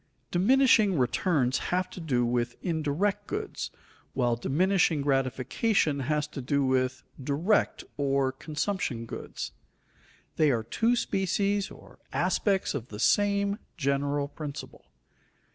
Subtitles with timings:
[0.31, 3.69] _Diminishing returns have to do with indirect goods,
[4.13, 9.51] while diminishing gratification has to do with direct or consumption goods.
[10.37, 14.85] They are two species or aspects of the same general principle.